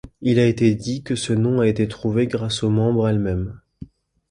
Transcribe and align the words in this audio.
Il 0.23 0.39
a 0.39 0.47
été 0.47 0.73
dit 0.73 1.03
que 1.03 1.13
ce 1.15 1.31
nom 1.31 1.59
a 1.59 1.67
été 1.67 1.87
trouvé 1.87 2.25
grâce 2.25 2.63
aux 2.63 2.71
membres 2.71 3.07
elles-mêmes. 3.07 3.59